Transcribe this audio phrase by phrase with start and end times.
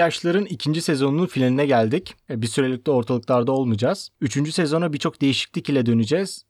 [0.00, 2.14] Yaşlar'ın ikinci sezonunun finaline geldik.
[2.30, 4.10] E, bir sürelik de ortalıklarda olmayacağız.
[4.20, 6.44] Üçüncü sezona birçok değişiklik ile döneceğiz.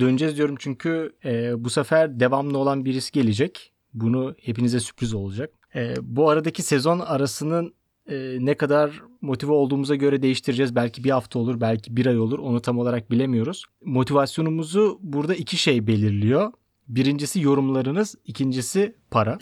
[0.00, 3.72] Döneceğiz diyorum çünkü e, bu sefer devamlı olan birisi gelecek.
[3.94, 5.50] Bunu hepinize sürpriz olacak.
[5.74, 7.74] E, bu aradaki sezon arasının
[8.08, 10.74] e, ne kadar motive olduğumuza göre değiştireceğiz.
[10.74, 12.38] Belki bir hafta olur, belki bir ay olur.
[12.38, 13.64] Onu tam olarak bilemiyoruz.
[13.84, 16.52] Motivasyonumuzu burada iki şey belirliyor.
[16.88, 19.38] Birincisi yorumlarınız, ikincisi para.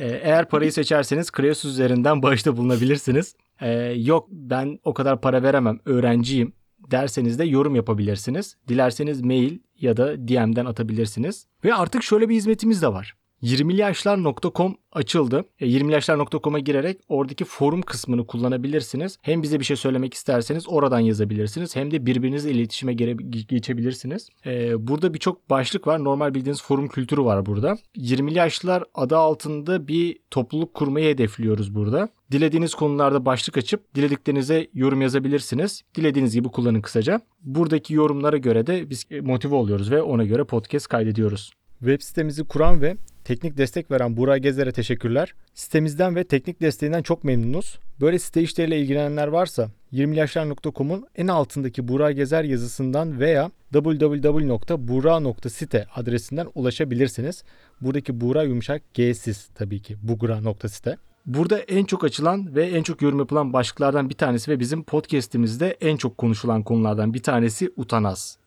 [0.00, 3.34] E, eğer parayı seçerseniz Kreos üzerinden bağışta bulunabilirsiniz.
[3.60, 6.52] E, yok ben o kadar para veremem, öğrenciyim
[6.90, 8.56] derseniz de yorum yapabilirsiniz.
[8.68, 11.46] Dilerseniz mail ya da DM'den atabilirsiniz.
[11.64, 13.14] Ve artık şöyle bir hizmetimiz de var.
[13.42, 15.44] 20yaşlar.com açıldı.
[15.60, 19.18] E, 20yaşlar.com'a girerek oradaki forum kısmını kullanabilirsiniz.
[19.22, 21.76] Hem bize bir şey söylemek isterseniz oradan yazabilirsiniz.
[21.76, 24.28] Hem de birbirinizle iletişime geçebilirsiniz.
[24.46, 26.04] E, burada birçok başlık var.
[26.04, 27.76] Normal bildiğiniz forum kültürü var burada.
[27.96, 32.08] 20'li yaşlar adı altında bir topluluk kurmayı hedefliyoruz burada.
[32.30, 35.82] Dilediğiniz konularda başlık açıp dilediklerinize yorum yazabilirsiniz.
[35.94, 37.20] Dilediğiniz gibi kullanın kısaca.
[37.42, 41.52] Buradaki yorumlara göre de biz motive oluyoruz ve ona göre podcast kaydediyoruz.
[41.78, 45.34] Web sitemizi kuran ve teknik destek veren Burak Gezer'e teşekkürler.
[45.54, 47.78] Sitemizden ve teknik desteğinden çok memnunuz.
[48.00, 57.44] Böyle site işleriyle ilgilenenler varsa 20yaşlar.com'un en altındaki Burak Gezer yazısından veya www.bura.site adresinden ulaşabilirsiniz.
[57.80, 60.96] Buradaki Burak yumuşak G'siz tabii ki bugura.site.
[61.26, 65.76] Burada en çok açılan ve en çok yorum yapılan başlıklardan bir tanesi ve bizim podcast'imizde
[65.80, 68.38] en çok konuşulan konulardan bir tanesi utanaz.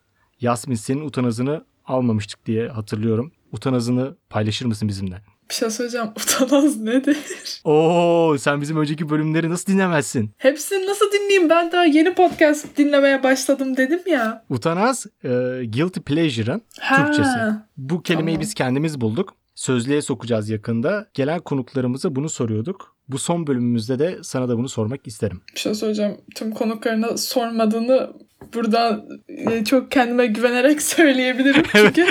[0.42, 3.32] Yasmin senin utanazını almamıştık diye hatırlıyorum.
[3.56, 5.22] Utanazını paylaşır mısın bizimle?
[5.50, 6.08] Bir şey söyleyeceğim.
[6.18, 7.18] Utanaz nedir?
[7.64, 10.32] Oo, sen bizim önceki bölümleri nasıl dinlemezsin?
[10.38, 11.50] Hepsini nasıl dinleyeyim?
[11.50, 14.46] Ben daha yeni podcast dinlemeye başladım dedim ya.
[14.50, 15.30] Utanaz, e,
[15.74, 16.62] guilty pleasure'ın
[16.96, 17.30] Türkçesi.
[17.78, 18.42] Bu kelimeyi tamam.
[18.42, 19.34] biz kendimiz bulduk.
[19.56, 21.08] Sözlüğe sokacağız yakında.
[21.14, 22.96] Gelen konuklarımıza bunu soruyorduk.
[23.08, 25.42] Bu son bölümümüzde de sana da bunu sormak isterim.
[25.56, 26.18] Bir şey söyleyeceğim.
[26.36, 28.14] Tüm konuklarına sormadığını
[28.54, 31.64] buradan e, çok kendime güvenerek söyleyebilirim.
[31.72, 32.06] Çünkü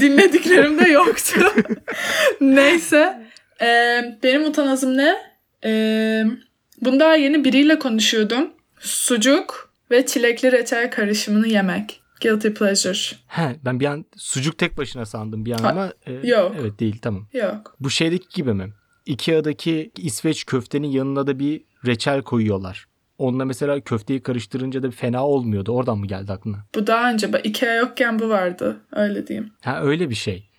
[0.00, 1.40] dinlediklerim de yoktu.
[2.40, 3.30] Neyse.
[3.62, 5.16] Ee, benim utanazım ne?
[5.64, 6.24] Ee,
[6.80, 8.50] bunu daha yeni biriyle konuşuyordum.
[8.78, 12.00] Sucuk ve çilekli reçel karışımını yemek.
[12.22, 13.16] Guilty pleasure.
[13.26, 16.56] He, ben bir an sucuk tek başına sandım bir an ha, ama e, yok.
[16.60, 17.26] evet değil tamam.
[17.32, 17.76] Yok.
[17.80, 18.72] Bu şeydeki gibi mi?
[19.06, 22.86] Ikea'daki İsveç köftenin yanına da bir reçel koyuyorlar.
[23.20, 25.72] Onunla mesela köfteyi karıştırınca da bir fena olmuyordu.
[25.72, 26.56] Oradan mı geldi aklına?
[26.74, 27.30] Bu daha önce.
[27.44, 28.76] Ikea yokken bu vardı.
[28.92, 29.50] Öyle diyeyim.
[29.64, 30.50] Ha öyle bir şey.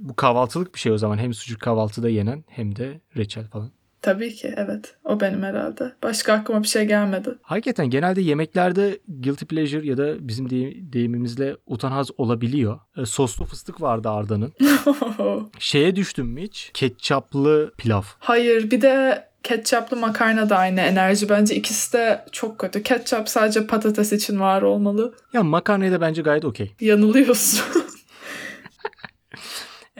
[0.00, 1.18] Bu kahvaltılık bir şey o zaman.
[1.18, 3.70] Hem sucuk kahvaltıda yenen hem de reçel falan.
[4.02, 4.94] Tabii ki evet.
[5.04, 5.92] O benim herhalde.
[6.02, 7.34] Başka aklıma bir şey gelmedi.
[7.42, 10.50] Hakikaten genelde yemeklerde guilty pleasure ya da bizim
[10.92, 12.78] deyimimizle utanaz olabiliyor.
[12.96, 14.52] E, soslu fıstık vardı Arda'nın.
[15.58, 16.70] Şeye düştün mü hiç?
[16.74, 18.02] Ketçaplı pilav.
[18.18, 21.28] Hayır bir de ketçaplı makarna da aynı enerji.
[21.28, 22.82] Bence ikisi de çok kötü.
[22.82, 25.14] Ketçap sadece patates için var olmalı.
[25.32, 26.72] Ya makarnayı da bence gayet okey.
[26.80, 27.60] Yanılıyorsun.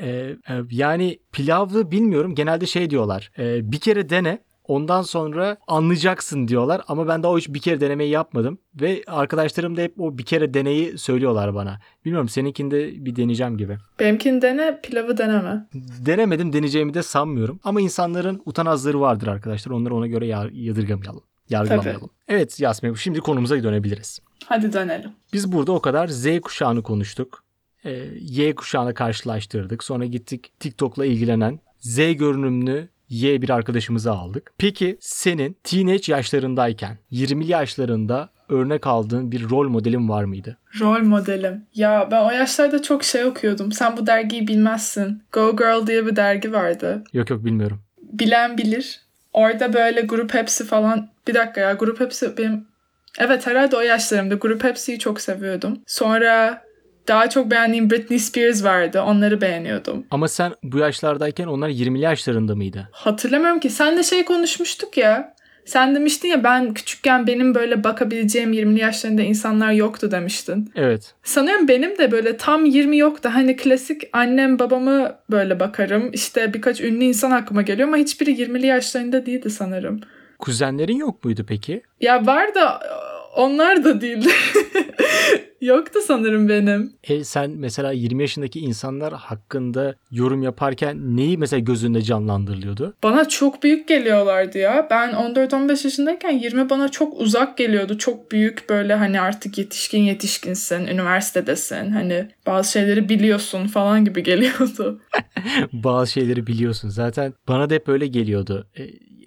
[0.00, 0.36] Ee,
[0.70, 4.38] yani pilavlı bilmiyorum genelde şey diyorlar e, bir kere dene
[4.68, 9.80] ondan sonra anlayacaksın diyorlar ama ben daha hiç bir kere denemeyi yapmadım ve arkadaşlarım da
[9.80, 11.78] hep o bir kere deneyi söylüyorlar bana.
[12.04, 13.78] Bilmiyorum seninkinde bir deneyeceğim gibi.
[14.00, 15.66] Benimkini dene pilavı deneme.
[16.06, 21.22] Denemedim deneyeceğimi de sanmıyorum ama insanların utanazları vardır arkadaşlar onları ona göre yadırgamayalım.
[21.48, 22.00] Yargılamayalım.
[22.00, 22.10] Tabii.
[22.28, 24.20] Evet Yasmin şimdi konumuza dönebiliriz.
[24.44, 25.10] Hadi dönelim.
[25.32, 27.44] Biz burada o kadar Z kuşağını konuştuk
[27.86, 27.90] e,
[28.20, 29.84] Y kuşağına karşılaştırdık.
[29.84, 34.52] Sonra gittik TikTok'la ilgilenen Z görünümlü Y bir arkadaşımızı aldık.
[34.58, 40.58] Peki senin teenage yaşlarındayken 20'li yaşlarında örnek aldığın bir rol modelin var mıydı?
[40.80, 41.66] Rol modelim.
[41.74, 43.72] Ya ben o yaşlarda çok şey okuyordum.
[43.72, 45.22] Sen bu dergiyi bilmezsin.
[45.32, 47.04] Go Girl diye bir dergi vardı.
[47.12, 47.80] Yok yok bilmiyorum.
[48.02, 49.00] Bilen bilir.
[49.32, 51.08] Orada böyle grup hepsi falan.
[51.28, 52.66] Bir dakika ya grup hepsi benim...
[53.18, 55.78] Evet herhalde o yaşlarımda grup hepsiyi çok seviyordum.
[55.86, 56.62] Sonra
[57.08, 59.02] daha çok beğendiğim Britney Spears vardı.
[59.02, 60.06] Onları beğeniyordum.
[60.10, 62.88] Ama sen bu yaşlardayken onlar 20'li yaşlarında mıydı?
[62.92, 63.70] Hatırlamıyorum ki.
[63.70, 65.36] Sen de şey konuşmuştuk ya.
[65.64, 70.72] Sen demiştin ya ben küçükken benim böyle bakabileceğim 20'li yaşlarında insanlar yoktu demiştin.
[70.76, 71.14] Evet.
[71.22, 73.30] Sanıyorum benim de böyle tam 20 yoktu.
[73.32, 76.10] Hani klasik annem babamı böyle bakarım.
[76.12, 80.00] İşte birkaç ünlü insan aklıma geliyor ama hiçbiri 20'li yaşlarında değildi sanırım.
[80.38, 81.82] Kuzenlerin yok muydu peki?
[82.00, 82.80] Ya var da
[83.36, 84.28] onlar da değildi.
[85.66, 86.92] Yoktu sanırım benim.
[87.04, 92.94] E sen mesela 20 yaşındaki insanlar hakkında yorum yaparken neyi mesela gözünde canlandırılıyordu?
[93.02, 94.86] Bana çok büyük geliyorlardı ya.
[94.90, 97.98] Ben 14-15 yaşındayken 20 bana çok uzak geliyordu.
[97.98, 101.90] Çok büyük böyle hani artık yetişkin yetişkinsin, üniversitedesin.
[101.90, 105.00] Hani bazı şeyleri biliyorsun falan gibi geliyordu.
[105.72, 106.88] bazı şeyleri biliyorsun.
[106.88, 108.66] Zaten bana da hep öyle geliyordu.
[108.78, 108.82] E,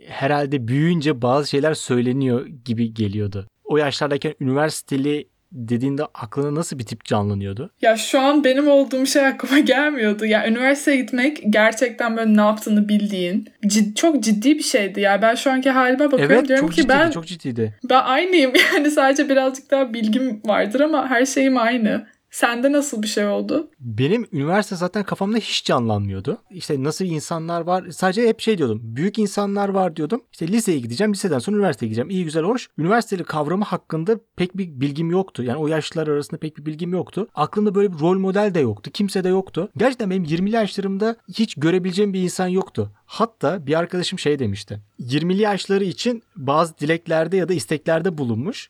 [0.08, 3.48] herhalde büyüyünce bazı şeyler söyleniyor gibi geliyordu.
[3.64, 7.72] O yaşlardayken üniversiteli dediğinde aklına nasıl bir tip canlanıyordu?
[7.82, 10.26] Ya şu an benim olduğum şey aklıma gelmiyordu.
[10.26, 15.02] Ya üniversiteye gitmek gerçekten böyle ne yaptığını bildiğin cid, çok ciddi bir şeydi.
[15.02, 17.74] Ya ben şu anki halime bakıyorum evet, diyorum çok ki ciddiydi, ben çok ciddiydi.
[17.90, 18.54] ben aynıyım.
[18.76, 22.08] Yani sadece birazcık daha bilgim vardır ama her şeyim aynı.
[22.32, 23.70] Sende nasıl bir şey oldu?
[23.80, 26.38] Benim üniversite zaten kafamda hiç canlanmıyordu.
[26.50, 27.90] İşte nasıl insanlar var.
[27.92, 28.82] Sadece hep şey diyordum.
[28.84, 30.22] Büyük insanlar var diyordum.
[30.32, 31.14] İşte liseye gideceğim.
[31.14, 32.10] Liseden sonra üniversiteye gideceğim.
[32.10, 32.70] İyi güzel hoş.
[32.78, 35.44] Üniversiteli kavramı hakkında pek bir bilgim yoktu.
[35.44, 37.28] Yani o yaşlılar arasında pek bir bilgim yoktu.
[37.36, 38.92] Aklımda böyle bir rol model de yoktu.
[38.94, 39.70] Kimse de yoktu.
[39.78, 42.92] Gerçekten benim 20'li yaşlarımda hiç görebileceğim bir insan yoktu.
[43.06, 44.80] Hatta bir arkadaşım şey demişti.
[45.00, 48.70] 20'li yaşları için bazı dileklerde ya da isteklerde bulunmuş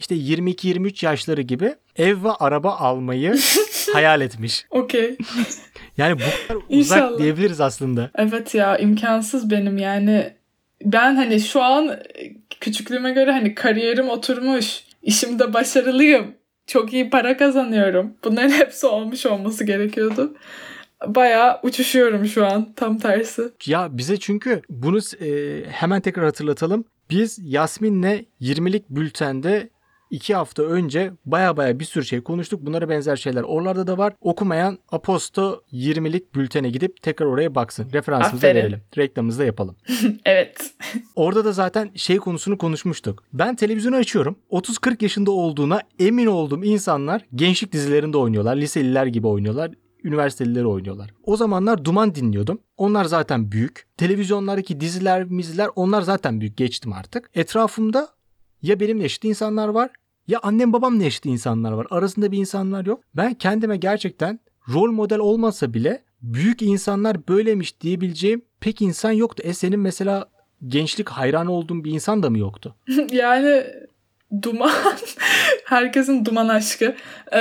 [0.00, 3.34] işte 22-23 yaşları gibi ev ve araba almayı
[3.92, 4.66] hayal etmiş.
[4.70, 5.16] Okey.
[5.96, 8.10] Yani bu kadar uzak diyebiliriz aslında.
[8.14, 10.32] Evet ya imkansız benim yani.
[10.84, 12.00] Ben hani şu an
[12.60, 14.84] küçüklüğüme göre hani kariyerim oturmuş.
[15.02, 16.34] işimde başarılıyım.
[16.66, 18.14] Çok iyi para kazanıyorum.
[18.24, 20.36] Bunların hepsi olmuş olması gerekiyordu.
[21.06, 23.42] Bayağı uçuşuyorum şu an tam tersi.
[23.66, 26.84] Ya bize çünkü bunu e, hemen tekrar hatırlatalım.
[27.10, 29.68] Biz Yasmin'le 20'lik bültende
[30.10, 32.66] iki hafta önce baya baya bir sürü şey konuştuk.
[32.66, 34.12] Bunlara benzer şeyler oralarda da var.
[34.20, 37.88] Okumayan Aposto 20'lik bültene gidip tekrar oraya baksın.
[37.92, 38.60] Referansımızı Aferin.
[38.60, 38.80] verelim.
[38.98, 39.76] Reklamımızı da yapalım.
[40.24, 40.74] Evet.
[41.16, 43.22] Orada da zaten şey konusunu konuşmuştuk.
[43.32, 44.36] Ben televizyonu açıyorum.
[44.50, 48.56] 30-40 yaşında olduğuna emin olduğum insanlar gençlik dizilerinde oynuyorlar.
[48.56, 49.70] Liseliler gibi oynuyorlar.
[50.04, 51.10] Üniversitelileri oynuyorlar.
[51.24, 52.60] O zamanlar Duman dinliyordum.
[52.76, 53.86] Onlar zaten büyük.
[53.96, 56.56] Televizyonlardaki diziler, miziler onlar zaten büyük.
[56.56, 57.30] Geçtim artık.
[57.34, 58.08] Etrafımda
[58.62, 59.90] ya benim yaşlı insanlar var
[60.30, 61.86] ya annem babam yaşlı insanlar var.
[61.90, 63.00] Arasında bir insanlar yok.
[63.14, 64.40] Ben kendime gerçekten
[64.74, 69.42] rol model olmasa bile büyük insanlar böyleymiş diyebileceğim pek insan yoktu.
[69.46, 70.26] E senin mesela
[70.66, 72.74] gençlik hayran olduğun bir insan da mı yoktu?
[73.12, 73.64] yani
[74.42, 74.70] duman
[75.64, 76.94] herkesin duman aşkı
[77.32, 77.38] ee,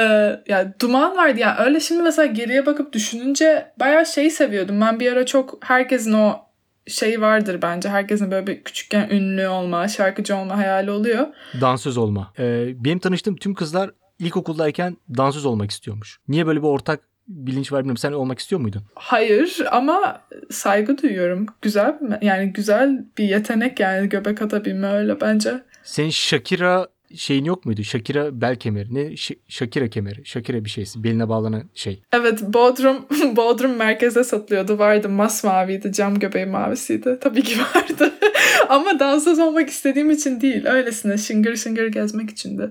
[0.47, 5.11] ya duman vardı ya öyle şimdi mesela geriye bakıp düşününce bayağı şeyi seviyordum ben bir
[5.11, 6.48] ara çok herkesin o
[6.89, 11.27] şey vardır bence herkesin böyle bir küçükken ünlü olma şarkıcı olma hayali oluyor
[11.61, 12.33] Dansöz olma.
[12.39, 16.19] Ee, benim tanıştığım tüm kızlar ilkokuldayken dansöz olmak istiyormuş.
[16.27, 17.97] Niye böyle bir ortak bilinç var bilmiyorum.
[17.97, 18.81] Sen olmak istiyor muydun?
[18.95, 20.21] hayır ama
[20.51, 27.45] saygı duyuyorum güzel yani güzel bir yetenek yani göbek atabilme öyle bence Senin Shakira şeyin
[27.45, 27.83] yok muydu?
[27.83, 28.95] Shakira bel kemeri.
[28.95, 29.17] Ne?
[29.17, 30.25] Ş- Shakira kemeri.
[30.25, 31.03] Shakira bir şeysi.
[31.03, 32.01] Beline bağlanan şey.
[32.13, 34.79] Evet Bodrum Bodrum merkezde satılıyordu.
[34.79, 35.93] Vardı masmaviydi.
[35.93, 37.17] Cam göbeği mavisiydi.
[37.21, 38.13] Tabii ki vardı.
[38.69, 40.65] Ama dansöz olmak istediğim için değil.
[40.65, 42.69] Öylesine şıngır şıngır gezmek içindi.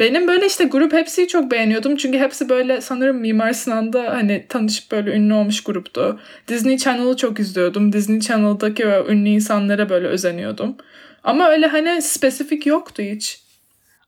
[0.00, 1.96] Benim böyle işte grup hepsiyi çok beğeniyordum.
[1.96, 6.20] Çünkü hepsi böyle sanırım Mimar Sinan'da hani tanışıp böyle ünlü olmuş gruptu.
[6.48, 7.92] Disney Channel'ı çok izliyordum.
[7.92, 10.76] Disney Channel'daki ünlü insanlara böyle özeniyordum.
[11.24, 13.47] Ama öyle hani spesifik yoktu hiç.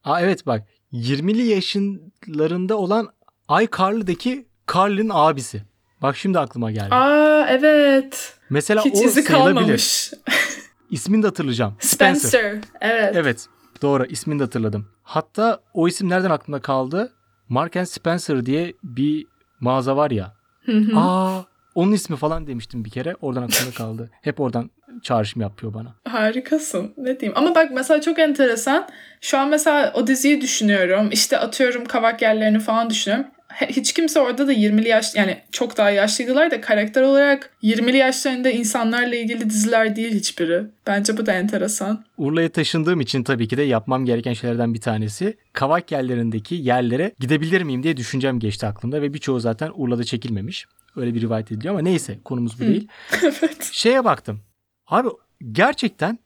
[0.04, 0.66] Aa evet bak.
[0.92, 3.08] 20'li yaşlarında olan
[3.62, 5.62] iCarly'deki Carly'nin abisi.
[6.02, 6.94] Bak şimdi aklıma geldi.
[6.94, 8.38] Aa evet.
[8.50, 10.12] Mesela Hiç o izi kalmamış.
[10.90, 11.76] İsmini de hatırlayacağım.
[11.80, 12.56] Spencer.
[12.80, 13.16] Evet.
[13.16, 13.46] Evet.
[13.82, 14.04] Doğru.
[14.04, 14.88] ismini de hatırladım.
[15.02, 17.12] Hatta o isim nereden aklımda kaldı?
[17.48, 19.26] Mark and Spencer diye bir
[19.60, 20.34] mağaza var ya.
[20.64, 20.98] Hı hı.
[20.98, 21.44] Aa
[21.80, 23.14] onun ismi falan demiştim bir kere.
[23.20, 24.10] Oradan aklımda kaldı.
[24.22, 24.70] Hep oradan
[25.02, 25.94] çağrışım yapıyor bana.
[26.08, 26.94] Harikasın.
[26.96, 27.38] Ne diyeyim?
[27.38, 28.88] Ama bak mesela çok enteresan.
[29.20, 31.08] Şu an mesela o diziyi düşünüyorum.
[31.12, 33.26] İşte atıyorum kavak yerlerini falan düşünüyorum.
[33.68, 38.50] Hiç kimse orada da 20'li yaş yani çok daha yaşlıydılar da karakter olarak 20'li yaşlarında
[38.50, 40.62] insanlarla ilgili diziler değil hiçbiri.
[40.86, 42.04] Bence bu da enteresan.
[42.18, 47.62] Urla'ya taşındığım için tabii ki de yapmam gereken şeylerden bir tanesi kavak yerlerindeki yerlere gidebilir
[47.62, 50.66] miyim diye düşüncem geçti aklımda ve birçoğu zaten Urla'da çekilmemiş.
[50.96, 52.88] Öyle bir rivayet ediliyor ama neyse konumuz bu değil.
[53.22, 53.70] evet.
[53.72, 54.40] Şeye baktım.
[54.86, 55.08] Abi
[55.52, 56.18] gerçekten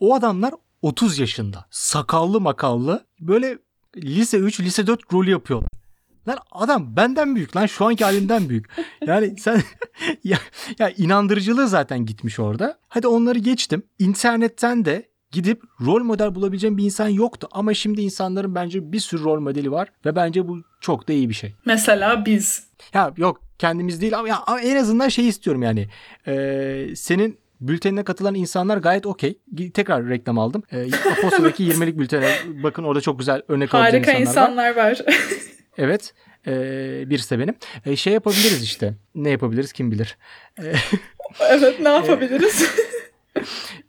[0.00, 1.66] o adamlar 30 yaşında.
[1.70, 3.06] Sakallı makallı.
[3.20, 3.58] Böyle
[3.96, 5.68] lise 3, lise 4 rolü yapıyorlar.
[6.28, 8.70] Lan adam benden büyük lan şu anki halimden büyük.
[9.06, 9.62] Yani sen
[10.24, 10.38] ya,
[10.78, 12.78] ya inandırıcılığı zaten gitmiş orada.
[12.88, 13.82] Hadi onları geçtim.
[13.98, 17.48] İnternetten de gidip rol model bulabileceğim bir insan yoktu.
[17.52, 19.88] Ama şimdi insanların bence bir sürü rol modeli var.
[20.04, 21.54] Ve bence bu çok da iyi bir şey.
[21.64, 22.66] Mesela biz.
[22.94, 25.88] Ya yok kendimiz değil ama, ya, en azından şey istiyorum yani.
[26.26, 29.38] Ee, senin bültenine katılan insanlar gayet okey.
[29.74, 30.62] Tekrar reklam aldım.
[30.72, 30.86] Ee,
[31.18, 34.90] Apostol'daki 20'lik bültene bakın orada çok güzel örnek alacağım Harika insanlar var.
[34.90, 35.16] insanlar var.
[35.78, 36.14] Evet.
[36.46, 37.54] Ee, birisi de benim.
[37.86, 38.94] Ee, şey yapabiliriz işte.
[39.14, 40.16] Ne yapabiliriz kim bilir.
[41.40, 42.70] evet ne yapabiliriz?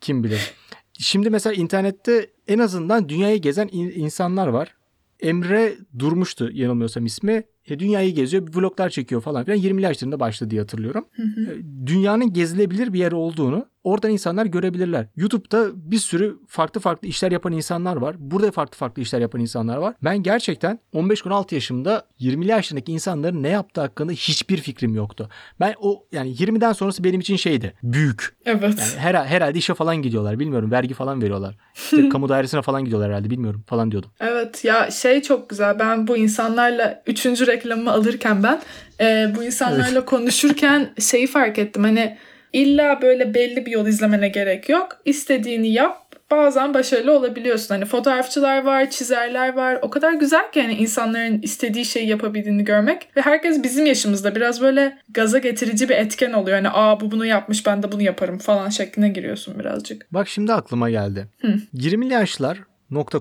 [0.02, 0.54] Kim bilir.
[1.00, 4.76] Şimdi mesela internette en azından dünyayı gezen in- insanlar var.
[5.20, 7.44] Emre Durmuş'tu yanılmıyorsam ismi.
[7.68, 9.58] E, dünyayı geziyor, vloglar çekiyor falan filan.
[9.60, 11.06] 20'li yaşlarında başladı diye hatırlıyorum.
[11.20, 15.06] E, dünyanın gezilebilir bir yer olduğunu oradan insanlar görebilirler.
[15.16, 18.16] YouTube'da bir sürü farklı farklı işler yapan insanlar var.
[18.20, 19.96] Burada farklı farklı işler yapan insanlar var.
[20.04, 25.30] Ben gerçekten 15-16 yaşımda 20'li yaşındaki insanların ne yaptığı hakkında hiçbir fikrim yoktu.
[25.60, 27.74] Ben o yani 20'den sonrası benim için şeydi.
[27.84, 28.36] Büyük.
[28.46, 28.64] Evet.
[28.64, 30.40] Yani her, herhalde işe falan gidiyorlar.
[30.40, 30.72] Bilmiyorum.
[30.72, 31.56] Vergi falan veriyorlar.
[31.76, 33.30] İşte kamu dairesine falan gidiyorlar herhalde.
[33.30, 34.12] Bilmiyorum falan diyordum.
[34.20, 35.80] Evet ya şey çok güzel.
[35.80, 38.62] Ben bu insanlarla üçüncü reklamımı alırken ben
[39.00, 41.84] e, bu insanlarla konuşurken şeyi fark ettim.
[41.84, 42.18] Hani
[42.54, 45.02] illa böyle belli bir yol izlemene gerek yok.
[45.06, 46.08] İstediğini yap.
[46.32, 47.76] Bazen başarılı olabiliyorsun.
[47.76, 49.80] Hani fotoğrafçılar var, çizerler var.
[49.82, 53.10] O kadar güzel ki hani insanların istediği şeyi yapabildiğini görmek.
[53.18, 56.58] Ve herkes bizim yaşımızda biraz böyle gaza getirici bir etken oluyor.
[56.58, 60.14] Hani aa bu bunu yapmış ben de bunu yaparım falan şekline giriyorsun birazcık.
[60.14, 61.28] Bak şimdi aklıma geldi.
[61.42, 61.56] Hı.
[61.74, 62.58] 20'li yaşlar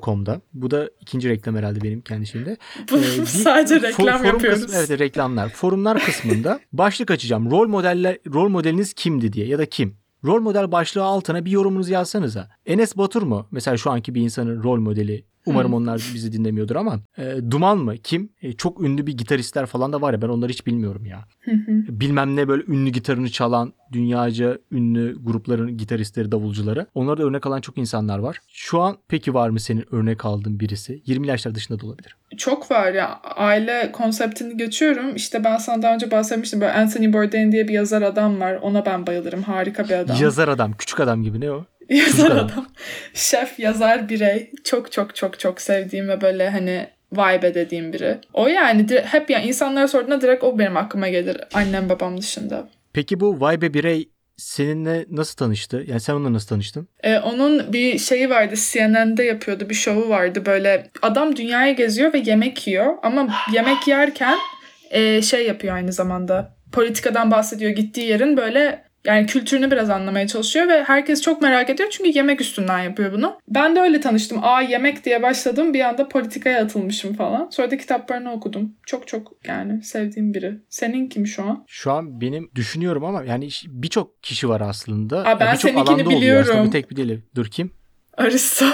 [0.03, 0.41] .com'da.
[0.55, 2.57] Bu da ikinci reklam herhalde benim kendi şeyimde.
[2.91, 4.63] Bunu Ee, bir sadece reklam forum yapıyoruz.
[4.67, 5.49] kısmı- evet reklamlar.
[5.49, 7.51] Forumlar kısmında başlık açacağım.
[7.51, 9.97] Rol modeller rol modeliniz kimdi diye ya da kim?
[10.25, 12.49] Rol model başlığı altına bir yorumunuzu yazsanıza.
[12.67, 13.47] Enes Batur mu?
[13.51, 15.25] Mesela şu anki bir insanın rol modeli.
[15.47, 17.01] Umarım onlar bizi dinlemiyordur ama.
[17.19, 17.97] E, Duman mı?
[17.97, 18.29] Kim?
[18.43, 21.25] E, çok ünlü bir gitaristler falan da var ya ben onları hiç bilmiyorum ya.
[21.89, 26.87] Bilmem ne böyle ünlü gitarını çalan dünyaca ünlü grupların gitaristleri, davulcuları.
[26.95, 28.39] Onlara da örnek alan çok insanlar var.
[28.49, 31.03] Şu an peki var mı senin örnek aldığın birisi?
[31.07, 32.17] 20 yaşlar dışında da olabilir.
[32.37, 33.21] Çok var ya.
[33.37, 35.17] Aile konseptini geçiyorum.
[35.17, 36.61] İşte ben sana daha önce bahsetmiştim.
[36.61, 38.55] Böyle Anthony Bourdain diye bir yazar adam var.
[38.55, 39.43] Ona ben bayılırım.
[39.43, 40.17] Harika bir adam.
[40.21, 41.65] Yazar adam, küçük adam gibi ne o?
[41.89, 42.67] Yazar adam.
[43.15, 44.51] Şef, yazar, birey.
[44.65, 48.19] Çok çok çok çok sevdiğim ve böyle hani vibe dediğim biri.
[48.33, 51.37] O yani hep yani insanlara sorduğunda direkt o benim aklıma gelir.
[51.55, 52.69] Annem babam dışında.
[52.93, 55.85] Peki bu Vay Be Birey seninle nasıl tanıştı?
[55.87, 56.89] Yani sen onunla nasıl tanıştın?
[57.03, 62.19] Ee, onun bir şeyi vardı CNN'de yapıyordu bir şovu vardı böyle adam dünyayı geziyor ve
[62.19, 64.39] yemek yiyor ama yemek yerken
[64.91, 70.69] e, şey yapıyor aynı zamanda politikadan bahsediyor gittiği yerin böyle yani kültürünü biraz anlamaya çalışıyor
[70.69, 73.39] ve herkes çok merak ediyor çünkü yemek üstünden yapıyor bunu.
[73.49, 74.39] Ben de öyle tanıştım.
[74.43, 77.49] Aa yemek diye başladım bir anda politikaya atılmışım falan.
[77.51, 78.73] Sonra da kitaplarını okudum.
[78.87, 80.55] Çok çok yani sevdiğim biri.
[80.69, 81.65] Senin kim şu an?
[81.67, 85.19] Şu an benim düşünüyorum ama yani birçok kişi var aslında.
[85.27, 86.11] Aa, ben Yani seninkini oluyor aslında.
[86.17, 86.67] biliyorum.
[86.67, 87.21] Bir tek bir değil.
[87.35, 87.71] Dur kim?
[88.17, 88.65] Aristo.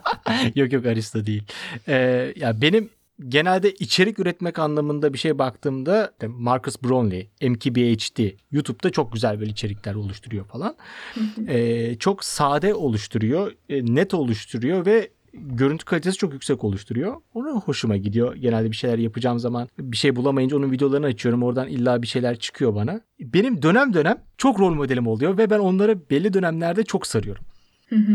[0.54, 1.42] yok yok Arista değil.
[1.88, 2.90] Ee, ya benim
[3.28, 9.94] genelde içerik üretmek anlamında bir şey baktığımda Marcus Brownlee, MKBHD YouTube'da çok güzel böyle içerikler
[9.94, 10.76] oluşturuyor falan.
[11.48, 17.16] Ee, çok sade oluşturuyor, e, net oluşturuyor ve görüntü kalitesi çok yüksek oluşturuyor.
[17.34, 18.36] Ona hoşuma gidiyor.
[18.36, 21.42] Genelde bir şeyler yapacağım zaman bir şey bulamayınca onun videolarını açıyorum.
[21.42, 23.00] Oradan illa bir şeyler çıkıyor bana.
[23.20, 27.44] Benim dönem dönem çok rol modelim oluyor ve ben onlara belli dönemlerde çok sarıyorum.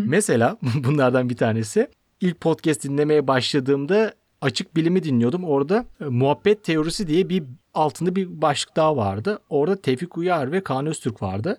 [0.06, 1.88] Mesela bunlardan bir tanesi
[2.22, 5.44] ilk podcast dinlemeye başladığımda açık bilimi dinliyordum.
[5.44, 9.39] Orada e, muhabbet teorisi diye bir altında bir başlık daha vardı.
[9.50, 11.58] Orada Tevfik Uyar ve Kaan Öztürk vardı.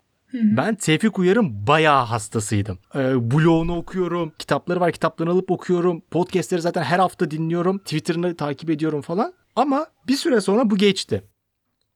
[0.56, 2.78] Ben Tevfik Uyar'ın bayağı hastasıydım.
[2.94, 6.00] Ee, blogunu okuyorum, kitapları var kitaplarını alıp okuyorum.
[6.00, 7.78] Podcastleri zaten her hafta dinliyorum.
[7.78, 9.32] Twitter'ını takip ediyorum falan.
[9.56, 11.24] Ama bir süre sonra bu geçti.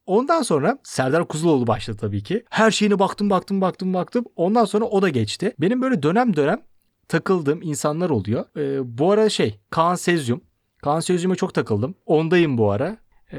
[0.06, 2.44] Ondan sonra Serdar Kuzuloğlu başladı tabii ki.
[2.50, 4.24] Her şeyine baktım baktım baktım baktım.
[4.36, 5.54] Ondan sonra o da geçti.
[5.60, 6.60] Benim böyle dönem dönem
[7.08, 8.44] takıldığım insanlar oluyor.
[8.56, 10.40] Ee, bu ara şey Kaan Sezyum.
[10.82, 11.94] Kaan Sezyum'a çok takıldım.
[12.06, 12.96] Ondayım bu ara.
[13.32, 13.36] Ee,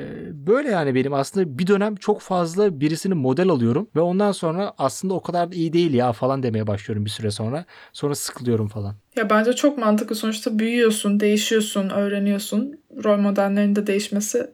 [0.48, 5.14] böyle yani benim aslında bir dönem çok fazla birisini model alıyorum ve ondan sonra aslında
[5.14, 7.66] o kadar da iyi değil ya falan demeye başlıyorum bir süre sonra.
[7.94, 8.96] Sonra sıkılıyorum falan.
[9.16, 10.16] Ya bence çok mantıklı.
[10.16, 12.80] Sonuçta büyüyorsun, değişiyorsun, öğreniyorsun.
[13.04, 14.50] Rol modellerinin de değişmesi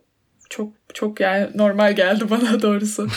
[0.49, 3.07] çok çok yani normal geldi bana doğrusu.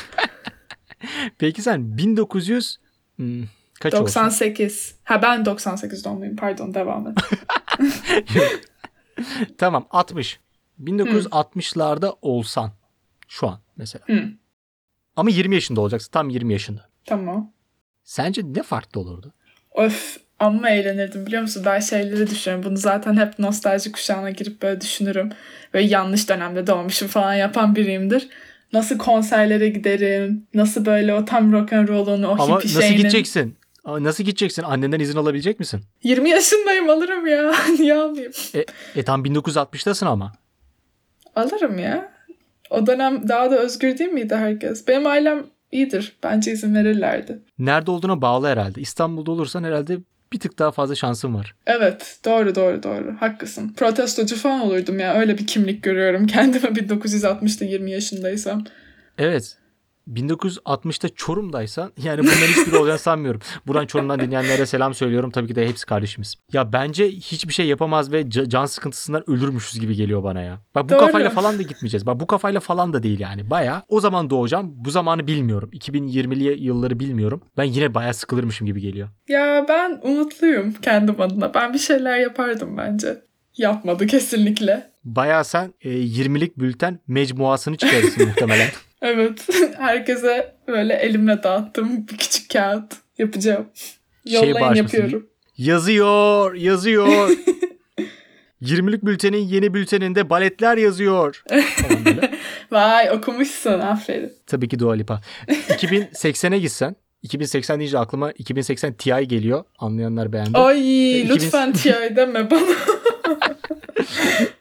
[1.38, 2.78] Peki sen 1900
[3.16, 3.42] hmm,
[3.80, 4.04] kaç olsun?
[4.04, 4.94] 98.
[5.04, 6.36] Ha ben 98 doğumluyum.
[6.36, 7.16] Pardon devam et.
[9.59, 10.40] Tamam 60.
[10.85, 12.71] 1960'larda olsan
[13.28, 14.04] şu an mesela.
[14.07, 14.25] Hı.
[15.16, 16.11] Ama 20 yaşında olacaksın.
[16.12, 16.88] Tam 20 yaşında.
[17.07, 17.52] tamam.
[18.04, 19.33] Sence ne farklı olurdu?
[19.76, 21.62] Öf amma eğlenirdim biliyor musun?
[21.66, 22.71] Ben şeyleri düşünüyorum.
[22.71, 25.31] Bunu zaten hep nostalji kuşağına girip böyle düşünürüm.
[25.75, 28.28] Böyle yanlış dönemde doğmuşum falan yapan biriyimdir.
[28.73, 30.47] Nasıl konserlere giderim?
[30.54, 32.97] Nasıl böyle o tam rock and roll'un o Ama hippie nasıl şeyinin.
[32.99, 33.57] gideceksin?
[33.86, 34.62] Nasıl gideceksin?
[34.62, 35.80] Annenden izin alabilecek misin?
[36.02, 37.52] 20 yaşındayım alırım ya.
[37.78, 38.32] Niye almayayım?
[38.96, 40.32] E tam 1960'tasın ama.
[41.36, 42.12] Alırım ya.
[42.70, 44.88] O dönem daha da özgür değil miydi herkes?
[44.88, 46.16] Benim ailem iyidir.
[46.22, 47.38] Bence izin verirlerdi.
[47.58, 48.80] Nerede olduğuna bağlı herhalde.
[48.80, 49.98] İstanbul'da olursan herhalde
[50.32, 51.54] bir tık daha fazla şansın var.
[51.66, 53.16] Evet doğru doğru doğru.
[53.20, 53.74] Haklısın.
[53.76, 55.14] Protestocu falan olurdum ya.
[55.14, 58.64] Öyle bir kimlik görüyorum kendime 1960'da 20 yaşındaysam.
[59.18, 59.56] Evet.
[60.12, 63.40] 1960'ta Çorum'daysan yani bunların hiçbiri olacağını sanmıyorum.
[63.66, 65.30] Buradan Çorum'dan dinleyenlere selam söylüyorum.
[65.30, 66.35] Tabii ki de hepsi kardeşimiz.
[66.52, 70.59] Ya bence hiçbir şey yapamaz ve ca- can sıkıntısından ölürmüşüz gibi geliyor bana ya.
[70.75, 70.99] Bak bu Doğru.
[70.99, 72.06] kafayla falan da gitmeyeceğiz.
[72.06, 73.50] Bak bu kafayla falan da değil yani.
[73.50, 74.73] Baya o zaman doğacağım.
[74.75, 75.71] Bu zamanı bilmiyorum.
[75.73, 77.42] 2020'li yılları bilmiyorum.
[77.56, 79.09] Ben yine baya sıkılırmışım gibi geliyor.
[79.28, 81.54] Ya ben umutluyum kendim adına.
[81.54, 83.23] Ben bir şeyler yapardım bence.
[83.56, 84.92] Yapmadı kesinlikle.
[85.04, 88.68] Baya sen e, 20'lik bülten mecmuasını çıkarırsın muhtemelen.
[89.02, 89.49] Evet.
[89.78, 93.66] Herkese böyle elimle dağıttım bir küçük kağıt yapacağım.
[93.75, 94.76] Şey Yollayın bağışlasın.
[94.76, 95.28] yapıyorum.
[95.56, 97.30] Yazıyor, yazıyor.
[98.62, 101.42] 20'lik bültenin yeni bülteninde baletler yazıyor.
[102.71, 104.32] Vay okumuşsun aferin.
[104.47, 105.21] Tabii ki Dua Lipa.
[105.49, 109.64] 2080'e gitsen, 2080 deyince aklıma 2080 Ti geliyor.
[109.78, 110.59] Anlayanlar beğendi.
[110.59, 112.61] Ay iki bin- lütfen TI deme bana.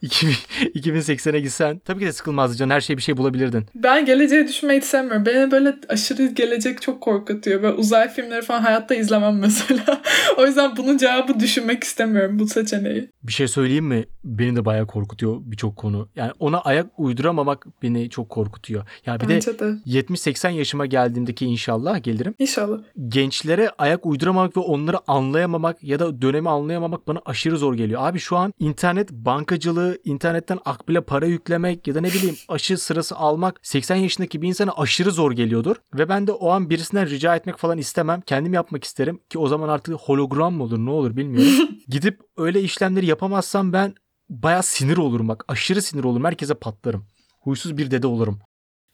[0.01, 0.33] 2000
[0.75, 2.69] 2080'e gitsen tabii ki de sıkılmazdı can.
[2.69, 3.65] Her şey bir şey bulabilirdin.
[3.75, 5.25] Ben geleceğe düşmeyi hiç sevmiyorum.
[5.25, 7.63] Beni böyle aşırı gelecek çok korkutuyor.
[7.63, 10.01] Böyle uzay filmleri falan hayatta izlemem mesela.
[10.37, 13.09] o yüzden bunun cevabı düşünmek istemiyorum bu seçeneği.
[13.23, 14.05] Bir şey söyleyeyim mi?
[14.23, 16.09] Beni de bayağı korkutuyor birçok konu.
[16.15, 18.85] Yani ona ayak uyduramamak beni çok korkutuyor.
[19.05, 19.63] Ya bir de Bence de.
[19.87, 22.35] 70-80 yaşıma geldiğimdeki inşallah gelirim.
[22.39, 22.77] İnşallah.
[23.07, 28.01] gençlere ayak uyduramamak ve onları anlayamamak ya da dönemi anlayamamak bana aşırı zor geliyor.
[28.03, 33.15] Abi şu an internet bankacılığı, internetten akbile para yüklemek ya da ne bileyim aşı sırası
[33.15, 35.75] almak 80 yaşındaki bir insana aşırı zor geliyordur.
[35.93, 38.21] Ve ben de o an birisinden rica etmek falan istemem.
[38.21, 41.69] Kendim yapmak isterim ki o zaman artık hologram mı olur ne olur bilmiyorum.
[41.87, 43.93] Gidip öyle işlemleri yapamazsam ben
[44.29, 45.45] baya sinir olurum bak.
[45.47, 46.25] Aşırı sinir olurum.
[46.25, 47.05] Herkese patlarım.
[47.39, 48.39] Huysuz bir dede olurum.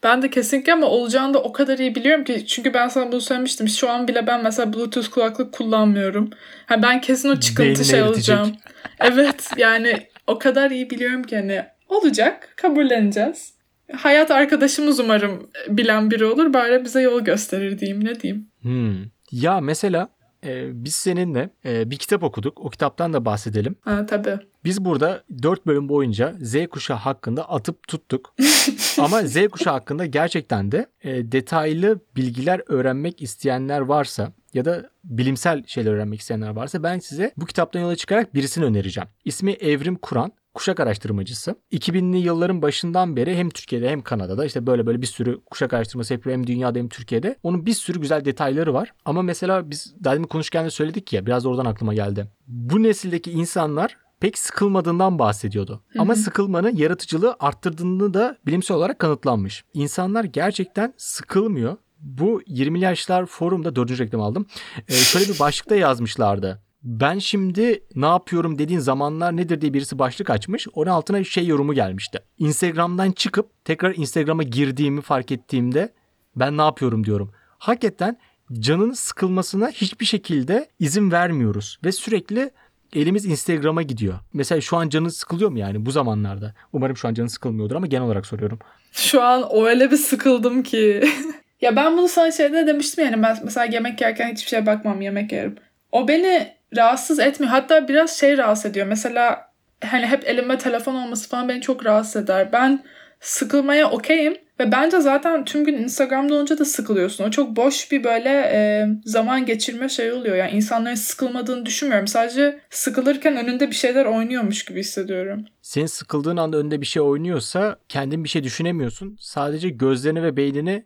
[0.02, 2.46] Ben de kesinlikle ama olacağını da o kadar iyi biliyorum ki.
[2.46, 3.68] Çünkü ben sana bunu söylemiştim.
[3.68, 6.30] Şu an bile ben mesela Bluetooth kulaklık kullanmıyorum.
[6.66, 8.36] Ha ben kesin o çıkıntı Beynini şey eritecek.
[8.38, 8.56] olacağım.
[9.00, 9.92] Evet yani
[10.26, 12.52] o kadar iyi biliyorum ki hani olacak.
[12.56, 13.54] Kabulleneceğiz.
[13.96, 16.52] Hayat arkadaşımız umarım bilen biri olur.
[16.52, 18.48] Bari bize yol gösterir diyeyim ne diyeyim.
[18.62, 18.96] Hmm.
[19.32, 20.08] Ya mesela
[20.44, 22.60] e, biz seninle e, bir kitap okuduk.
[22.60, 23.76] O kitaptan da bahsedelim.
[23.80, 24.38] Ha tabii.
[24.64, 28.34] Biz burada 4 bölüm boyunca Z kuşağı hakkında atıp tuttuk.
[28.98, 35.64] Ama Z kuşağı hakkında gerçekten de e, detaylı bilgiler öğrenmek isteyenler varsa ya da bilimsel
[35.66, 39.08] şeyler öğrenmek isteyenler varsa ben size bu kitaptan yola çıkarak birisini önereceğim.
[39.24, 40.32] İsmi Evrim Kur'an.
[40.58, 41.54] Kuşak araştırmacısı.
[41.72, 46.12] 2000'li yılların başından beri hem Türkiye'de hem Kanada'da işte böyle böyle bir sürü kuşak araştırması
[46.12, 47.36] yapıyor hem dünyada hem Türkiye'de.
[47.42, 48.92] Onun bir sürü güzel detayları var.
[49.04, 52.26] Ama mesela biz daha demin konuşurken de söyledik ya biraz da oradan aklıma geldi.
[52.46, 55.82] Bu nesildeki insanlar pek sıkılmadığından bahsediyordu.
[55.98, 59.64] Ama sıkılmanın yaratıcılığı arttırdığını da bilimsel olarak kanıtlanmış.
[59.74, 61.76] İnsanlar gerçekten sıkılmıyor.
[62.00, 64.46] Bu 20'li yaşlar forumda dördüncü reklam aldım.
[64.88, 66.62] Ee, şöyle bir başlıkta yazmışlardı.
[66.82, 70.66] Ben şimdi ne yapıyorum dediğin zamanlar nedir diye birisi başlık açmış.
[70.74, 72.18] Onun altına şey yorumu gelmişti.
[72.38, 75.92] Instagram'dan çıkıp tekrar Instagram'a girdiğimi fark ettiğimde
[76.36, 77.32] ben ne yapıyorum diyorum.
[77.58, 78.16] Hakikaten
[78.52, 82.50] canın sıkılmasına hiçbir şekilde izin vermiyoruz ve sürekli
[82.92, 84.14] elimiz Instagram'a gidiyor.
[84.32, 86.54] Mesela şu an canın sıkılıyor mu yani bu zamanlarda?
[86.72, 88.58] Umarım şu an canın sıkılmıyordur ama genel olarak soruyorum.
[88.92, 91.08] Şu an öyle bir sıkıldım ki.
[91.60, 95.32] ya ben bunu sana şeyde demiştim yani ben mesela yemek yerken hiçbir şeye bakmam yemek
[95.32, 95.56] yerim.
[95.92, 97.52] O beni rahatsız etmiyor.
[97.52, 98.86] Hatta biraz şey rahatsız ediyor.
[98.86, 99.52] Mesela
[99.84, 102.52] hani hep elimde telefon olması falan beni çok rahatsız eder.
[102.52, 102.84] Ben
[103.20, 107.24] sıkılmaya okeyim ve bence zaten tüm gün Instagram'da olunca da sıkılıyorsun.
[107.24, 110.36] O çok boş bir böyle e, zaman geçirme şey oluyor.
[110.36, 112.06] Yani insanların sıkılmadığını düşünmüyorum.
[112.06, 115.44] Sadece sıkılırken önünde bir şeyler oynuyormuş gibi hissediyorum.
[115.62, 119.16] Senin sıkıldığın anda önünde bir şey oynuyorsa kendin bir şey düşünemiyorsun.
[119.20, 120.84] Sadece gözlerini ve beynini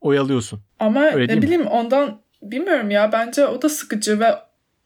[0.00, 0.60] oyalıyorsun.
[0.78, 1.42] Ama Öyle ne mi?
[1.42, 4.34] bileyim ondan bilmiyorum ya bence o da sıkıcı ve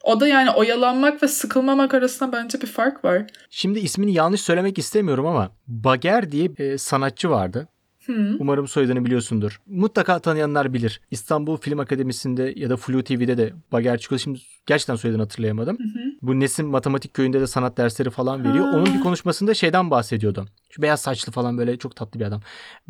[0.07, 3.23] o da yani oyalanmak ve sıkılmamak arasında bence bir fark var.
[3.51, 7.69] Şimdi ismini yanlış söylemek istemiyorum ama Bager diye bir sanatçı vardı.
[8.07, 8.37] Hı.
[8.38, 9.61] Umarım soyadını biliyorsundur.
[9.66, 11.01] Mutlaka tanıyanlar bilir.
[11.11, 14.19] İstanbul Film Akademisi'nde ya da Flu TV'de de Bager çıkıyor.
[14.19, 15.79] Şimdi gerçekten soyadını hatırlayamadım.
[16.23, 18.64] Bu Nesin Matematik Köyü'nde de sanat dersleri falan veriyor.
[18.64, 18.77] Ha.
[18.77, 20.47] Onun bir konuşmasında şeyden bahsediyordu.
[20.71, 22.40] Şu beyaz saçlı falan böyle çok tatlı bir adam.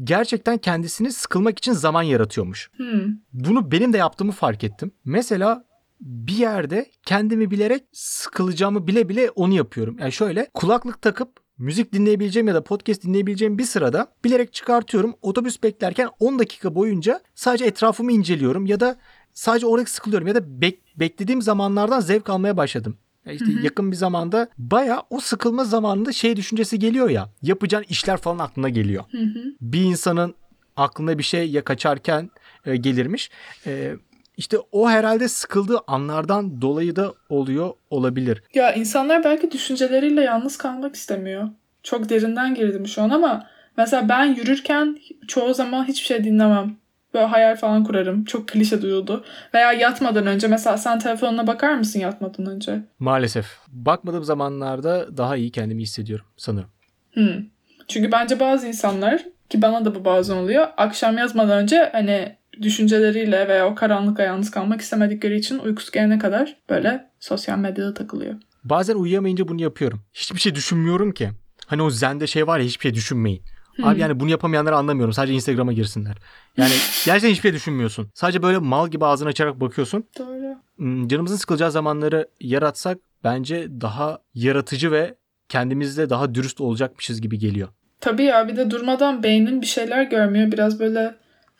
[0.04, 2.70] Gerçekten kendisini sıkılmak için zaman yaratıyormuş.
[2.76, 3.06] Hı.
[3.32, 4.90] Bunu benim de yaptığımı fark ettim.
[5.04, 5.64] Mesela
[6.00, 9.96] bir yerde kendimi bilerek sıkılacağımı bile bile onu yapıyorum.
[10.00, 11.28] Yani şöyle kulaklık takıp
[11.58, 15.14] müzik dinleyebileceğim ya da podcast dinleyebileceğim bir sırada bilerek çıkartıyorum.
[15.22, 18.96] Otobüs beklerken 10 dakika boyunca sadece etrafımı inceliyorum ya da
[19.32, 22.96] sadece orada sıkılıyorum ya da bek- beklediğim zamanlardan zevk almaya başladım.
[23.26, 27.30] Ya işte yakın bir zamanda baya o sıkılma zamanında şey düşüncesi geliyor ya.
[27.42, 29.04] Yapacağın işler falan aklına geliyor.
[29.10, 29.54] Hı hı.
[29.60, 30.34] Bir insanın
[30.76, 32.30] aklına bir şey ya kaçarken
[32.66, 33.30] e, gelirmiş.
[33.66, 33.94] E,
[34.36, 38.42] işte o herhalde sıkıldığı anlardan dolayı da oluyor olabilir.
[38.54, 41.48] Ya insanlar belki düşünceleriyle yalnız kalmak istemiyor.
[41.82, 43.46] Çok derinden girdim şu an ama
[43.76, 46.76] mesela ben yürürken çoğu zaman hiçbir şey dinlemem.
[47.14, 48.24] böyle hayal falan kurarım.
[48.24, 49.24] Çok klişe duyuldu.
[49.54, 52.80] Veya yatmadan önce mesela sen telefonuna bakar mısın yatmadan önce?
[52.98, 53.46] Maalesef.
[53.68, 56.68] Bakmadığım zamanlarda daha iyi kendimi hissediyorum sanırım.
[57.12, 57.44] Hmm.
[57.88, 60.68] Çünkü bence bazı insanlar ki bana da bu bazen oluyor.
[60.76, 66.56] Akşam yazmadan önce hani düşünceleriyle veya o karanlıkta yalnız kalmak istemedikleri için uykusu gelene kadar
[66.70, 68.34] böyle sosyal medyada takılıyor.
[68.64, 70.00] Bazen uyuyamayınca bunu yapıyorum.
[70.14, 71.30] Hiçbir şey düşünmüyorum ki.
[71.66, 73.42] Hani o zende şey var ya hiçbir şey düşünmeyin.
[73.82, 75.12] Abi yani bunu yapamayanları anlamıyorum.
[75.12, 76.16] Sadece Instagram'a girsinler.
[76.56, 76.72] Yani
[77.04, 78.10] gerçekten hiçbir şey düşünmüyorsun.
[78.14, 80.04] Sadece böyle mal gibi ağzını açarak bakıyorsun.
[80.18, 80.56] Doğru.
[80.76, 85.14] Hmm, Canımızın sıkılacağı zamanları yaratsak bence daha yaratıcı ve
[85.48, 87.68] kendimizle daha dürüst olacakmışız gibi geliyor.
[88.00, 90.52] Tabii ya bir de durmadan beynin bir şeyler görmüyor.
[90.52, 91.14] Biraz böyle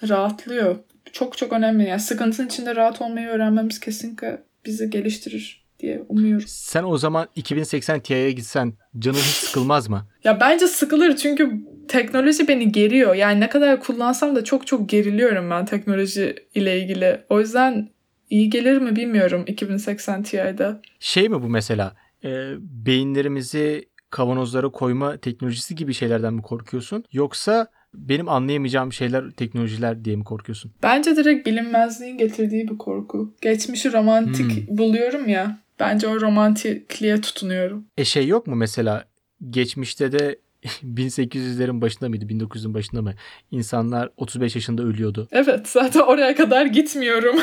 [0.09, 0.77] rahatlıyor.
[1.13, 1.89] Çok çok önemli.
[1.89, 6.47] Yani sıkıntının içinde rahat olmayı öğrenmemiz kesinlikle bizi geliştirir diye umuyorum.
[6.49, 10.07] Sen o zaman 2080 Ti'ye gitsen canın hiç sıkılmaz mı?
[10.25, 13.15] Ya bence sıkılır çünkü teknoloji beni geriyor.
[13.15, 17.21] Yani ne kadar kullansam da çok çok geriliyorum ben teknoloji ile ilgili.
[17.29, 17.89] O yüzden
[18.31, 20.73] iyi gelir mi bilmiyorum 2080 Ti'de.
[21.01, 21.97] Şey mi bu mesela?
[22.25, 27.05] e, beyinlerimizi kavanozlara koyma teknolojisi gibi şeylerden mi korkuyorsun?
[27.13, 27.67] Yoksa
[27.97, 30.73] benim anlayamayacağım şeyler teknolojiler diye mi korkuyorsun?
[30.83, 33.35] Bence direkt bilinmezliğin getirdiği bir korku.
[33.41, 35.59] Geçmişi romantik buluyorum ya.
[35.81, 37.85] Bence o romantikliğe tutunuyorum.
[37.99, 39.05] E şey yok mu mesela
[39.51, 40.39] geçmişte de
[40.85, 43.15] 1800'lerin başında mıydı 1900'ün başında mı
[43.51, 45.29] insanlar 35 yaşında ölüyordu.
[45.33, 47.37] Evet zaten oraya kadar gitmiyorum.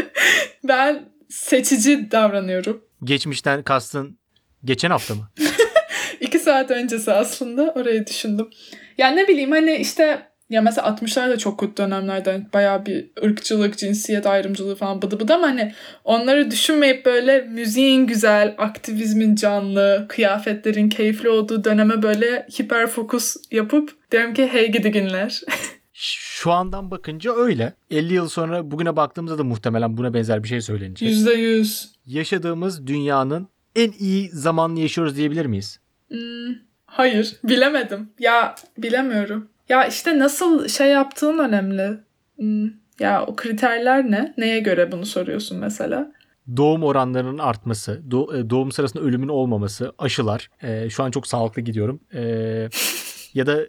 [0.64, 2.80] ben seçici davranıyorum.
[3.04, 4.18] Geçmişten kastın
[4.64, 5.28] geçen hafta mı?
[6.46, 8.48] Saat öncesi aslında orayı düşündüm.
[8.98, 13.78] Yani ne bileyim hani işte ya mesela 60'lar da çok kötü dönemlerden bayağı bir ırkçılık,
[13.78, 15.72] cinsiyet ayrımcılığı falan bıdı bıdı ama hani
[16.04, 23.90] onları düşünmeyip böyle müziğin güzel, aktivizmin canlı, kıyafetlerin keyifli olduğu döneme böyle hiper fokus yapıp
[24.12, 25.40] diyorum ki hey gidi günler.
[25.92, 27.72] Şu andan bakınca öyle.
[27.90, 31.08] 50 yıl sonra bugüne baktığımızda da muhtemelen buna benzer bir şey söylenecek.
[31.08, 31.92] Yüzde yüz.
[32.06, 35.80] Yaşadığımız dünyanın en iyi zamanını yaşıyoruz diyebilir miyiz?
[36.08, 36.54] Hmm,
[36.86, 38.08] hayır bilemedim.
[38.18, 39.48] Ya bilemiyorum.
[39.68, 41.98] Ya işte nasıl şey yaptığın önemli.
[42.36, 44.34] Hmm, ya o kriterler ne?
[44.38, 46.12] Neye göre bunu soruyorsun mesela?
[46.56, 50.50] Doğum oranlarının artması, e, doğum sırasında ölümün olmaması, aşılar.
[50.62, 52.00] E, şu an çok sağlıklı gidiyorum.
[52.14, 52.22] E,
[53.34, 53.66] ya da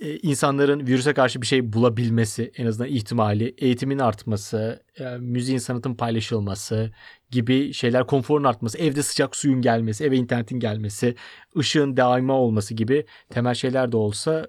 [0.00, 6.90] insanların virüse karşı bir şey bulabilmesi en azından ihtimali, eğitimin artması, e, müziğin sanatın paylaşılması
[7.30, 11.14] gibi şeyler, konforun artması, evde sıcak suyun gelmesi, eve internetin gelmesi,
[11.58, 14.46] ışığın daima olması gibi temel şeyler de olsa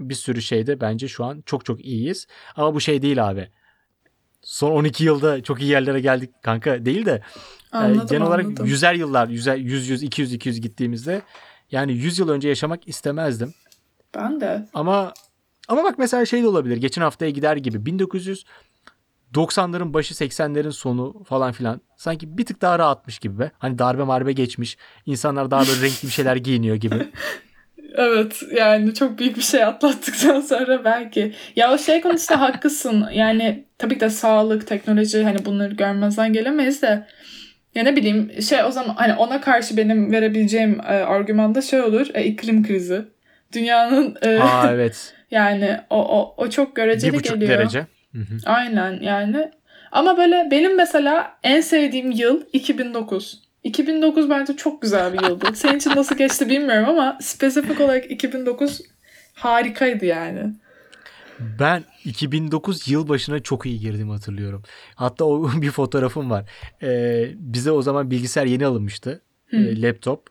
[0.00, 2.26] bir sürü şeyde bence şu an çok çok iyiyiz.
[2.56, 3.48] Ama bu şey değil abi.
[4.42, 7.22] Son 12 yılda çok iyi yerlere geldik kanka değil de
[7.72, 8.66] Anladım, e, genel olarak anladım.
[8.66, 11.22] yüzer yıllar, yüzer, 100 100 200 200 gittiğimizde
[11.70, 13.54] yani 100 yıl önce yaşamak istemezdim.
[14.14, 14.66] Ben de.
[14.74, 15.12] Ama
[15.68, 16.76] ama bak mesela şey de olabilir.
[16.76, 17.90] Geçen haftaya gider gibi
[19.34, 21.80] 1990'ların başı 80'lerin sonu falan filan.
[21.96, 23.50] Sanki bir tık daha rahatmış gibi be.
[23.58, 24.76] Hani darbe marbe geçmiş.
[25.06, 27.08] İnsanlar daha böyle renkli bir şeyler giyiniyor gibi.
[27.96, 31.34] Evet yani çok büyük bir şey atlattıktan sonra belki.
[31.56, 33.06] Ya o şey konusunda haklısın.
[33.12, 37.06] Yani tabii ki de sağlık, teknoloji hani bunları görmezden gelemeyiz de.
[37.74, 41.80] Ya ne bileyim şey o zaman hani ona karşı benim verebileceğim e, argüman da şey
[41.80, 42.06] olur.
[42.14, 43.04] E, iklim krizi.
[43.54, 45.14] Dünyanın e, Aa evet.
[45.30, 47.58] yani o, o, o çok Bir göreceli buçuk geliyor.
[47.58, 47.86] derece.
[48.12, 48.36] Hı hı.
[48.46, 49.50] Aynen yani.
[49.92, 53.42] Ama böyle benim mesela en sevdiğim yıl 2009.
[53.64, 55.46] 2009 bence çok güzel bir yıldı.
[55.54, 58.80] Senin için nasıl geçti bilmiyorum ama spesifik olarak 2009
[59.34, 60.54] harikaydı yani.
[61.60, 64.62] Ben 2009 yılbaşına çok iyi girdim hatırlıyorum.
[64.94, 66.44] Hatta o bir fotoğrafım var.
[66.82, 69.20] Ee, bize o zaman bilgisayar yeni alınmıştı.
[69.52, 70.26] Ee, laptop.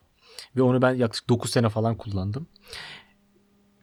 [0.56, 2.48] Ve onu ben yaklaşık 9 sene falan kullandım.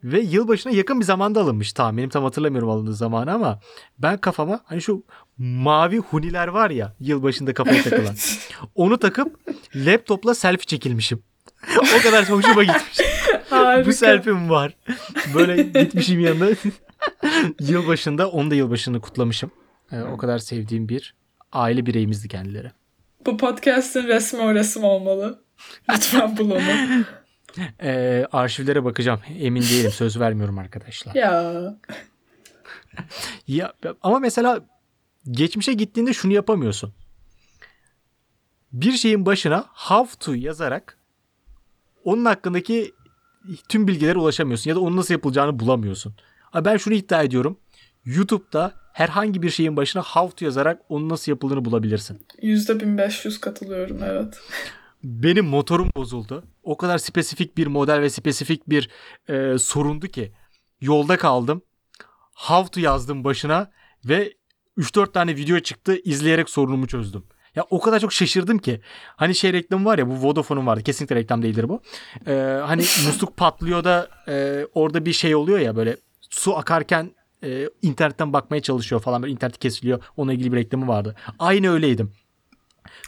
[0.05, 2.11] Ve yılbaşına yakın bir zamanda alınmış tahminim.
[2.11, 3.61] Tam hatırlamıyorum alındığı zamanı ama
[3.99, 5.05] ben kafama hani şu
[5.39, 8.15] mavi huniler var ya yılbaşında kafaya takılan.
[8.75, 9.39] Onu takıp
[9.75, 11.23] laptopla selfie çekilmişim.
[11.99, 12.99] o kadar hoşuma gitmiş.
[13.51, 13.91] Harika.
[13.91, 14.77] Bu selfie'm var.
[15.35, 16.49] Böyle gitmişim yanına.
[17.61, 19.51] yılbaşında, onu da yılbaşını kutlamışım.
[19.93, 21.15] Ee, o kadar sevdiğim bir
[21.53, 22.71] aile bireyimizdi kendileri.
[23.27, 25.43] Bu podcast'in resmi o resim olmalı.
[25.93, 27.05] Lütfen bul onu.
[27.83, 29.21] Ee, arşivlere bakacağım.
[29.39, 29.91] Emin değilim.
[29.91, 31.15] Söz vermiyorum arkadaşlar.
[31.15, 31.75] Ya.
[33.47, 34.61] Ya, ama mesela
[35.31, 36.95] geçmişe gittiğinde şunu yapamıyorsun.
[38.73, 40.99] Bir şeyin başına how to yazarak
[42.05, 42.93] onun hakkındaki
[43.69, 46.15] tüm bilgilere ulaşamıyorsun ya da onun nasıl yapılacağını bulamıyorsun.
[46.53, 47.59] Ama ben şunu iddia ediyorum.
[48.05, 52.27] YouTube'da herhangi bir şeyin başına how to yazarak onun nasıl yapıldığını bulabilirsin.
[52.43, 54.35] %1500 katılıyorum evet.
[55.05, 56.45] Benim motorum bozuldu.
[56.63, 58.89] O kadar spesifik bir model ve spesifik bir
[59.29, 60.33] e, sorundu ki
[60.81, 61.63] yolda kaldım.
[62.35, 63.71] How to yazdım başına.
[64.05, 64.33] Ve
[64.79, 67.25] 3-4 tane video çıktı izleyerek sorunumu çözdüm.
[67.55, 68.81] Ya o kadar çok şaşırdım ki.
[69.17, 70.83] Hani şey reklamı var ya bu Vodafone'un vardı.
[70.83, 71.83] Kesinlikle reklam değildir bu.
[72.27, 72.33] Ee,
[72.67, 77.11] hani musluk patlıyor da e, orada bir şey oluyor ya böyle su akarken
[77.45, 80.03] e, internetten bakmaya çalışıyor falan böyle internet kesiliyor.
[80.17, 81.17] Onunla ilgili bir reklamı vardı.
[81.39, 82.13] Aynı öyleydim.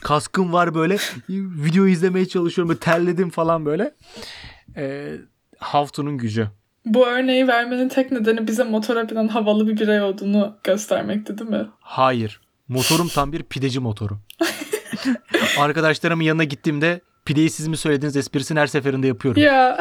[0.03, 0.97] Kaskım var böyle
[1.29, 3.95] video izlemeye çalışıyorum böyle terledim falan böyle.
[4.77, 5.13] Ee,
[5.59, 6.49] Haftun'un gücü.
[6.85, 11.67] Bu örneği vermenin tek nedeni bize motora binen havalı bir birey olduğunu göstermekti değil mi?
[11.81, 12.41] Hayır.
[12.69, 14.19] Motorum tam bir pideci motoru.
[15.59, 19.43] Arkadaşlarımın yanına gittiğimde pideyi siz mi söylediğiniz esprisini her seferinde yapıyorum.
[19.43, 19.81] Ya.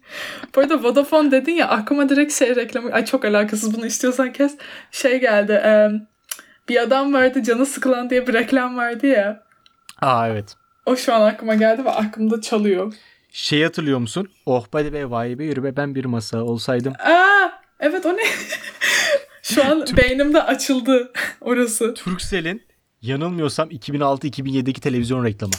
[0.56, 4.56] Bu arada Vodafone dedin ya aklıma direkt şey reklamı ay çok alakasız bunu istiyorsan kes
[4.90, 5.90] şey geldi e,
[6.68, 9.42] bir adam vardı canı sıkılan diye bir reklam vardı ya
[10.00, 10.56] Aa evet.
[10.86, 12.94] o şu an aklıma geldi ve aklımda çalıyor.
[13.30, 14.28] Şey hatırlıyor musun?
[14.46, 16.92] Oh hadi be vay be yürü be ben bir masa olsaydım.
[16.92, 17.48] Aa
[17.80, 18.22] evet o ne?
[19.42, 21.94] şu an beynimde açıldı orası.
[21.94, 22.62] Turkcell'in
[23.02, 25.52] yanılmıyorsam 2006-2007'deki televizyon reklamı.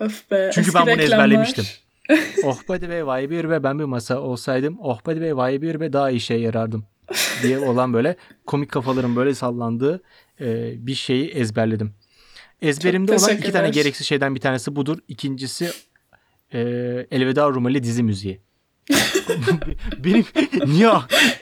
[0.00, 0.50] Öf be.
[0.54, 1.04] Çünkü ben bunu reklamlar.
[1.04, 1.64] ezberlemiştim.
[2.44, 4.78] oh hadi be vay be yürü be ben bir masa olsaydım.
[4.82, 6.84] Oh hadi be vay be yürü be daha işe yarardım.
[7.42, 8.16] Diye olan böyle
[8.46, 10.02] komik kafaların böyle sallandığı
[10.40, 11.94] e, bir şeyi ezberledim.
[12.62, 14.98] Ezberimde olan iki tane gereksiz şeyden bir tanesi budur.
[15.08, 15.70] İkincisi
[16.52, 16.58] e,
[17.10, 18.40] Elveda Rumeli dizi müziği.
[19.98, 20.24] Benim
[20.66, 20.90] niye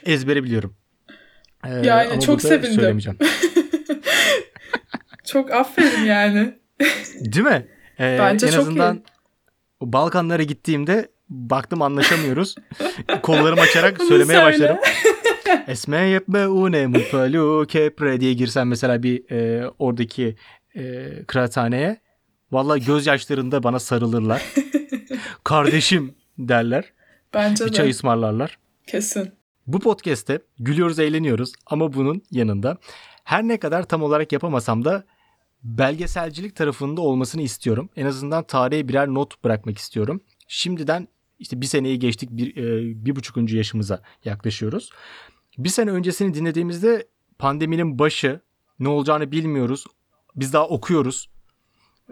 [0.04, 0.74] ezbere biliyorum.
[1.66, 2.72] E, Yani çok sevindim.
[2.72, 3.18] Söylemeyeceğim.
[5.26, 6.54] Çok aferin yani.
[7.20, 7.66] Değil mi?
[8.00, 9.02] E, Bence en çok azından iyi.
[9.92, 12.54] Balkanlara gittiğimde baktım anlaşamıyoruz.
[13.22, 14.52] Kollarımı açarak söylemeye söyle.
[14.52, 14.76] başlarım.
[15.68, 20.36] Esme yepme une mupalu kepre diye girsem mesela bir e, oradaki
[20.76, 22.00] e, kıraathaneye.
[22.52, 24.42] Valla gözyaşlarında bana sarılırlar.
[25.44, 26.92] Kardeşim derler.
[27.34, 27.74] Bence Bir de.
[27.74, 28.58] çay ısmarlarlar.
[28.86, 29.32] Kesin.
[29.66, 32.78] Bu podcast'te gülüyoruz, eğleniyoruz ama bunun yanında
[33.24, 35.04] her ne kadar tam olarak yapamasam da
[35.62, 37.88] belgeselcilik tarafında olmasını istiyorum.
[37.96, 40.20] En azından tarihe birer not bırakmak istiyorum.
[40.48, 42.64] Şimdiden işte bir seneyi geçtik, bir, e,
[43.04, 44.90] bir buçukuncu yaşımıza yaklaşıyoruz.
[45.58, 48.40] Bir sene öncesini dinlediğimizde pandeminin başı,
[48.78, 49.84] ne olacağını bilmiyoruz.
[50.36, 51.30] Biz daha okuyoruz.